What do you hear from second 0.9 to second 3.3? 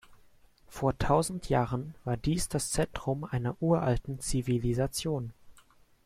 tausend Jahren war dies das Zentrum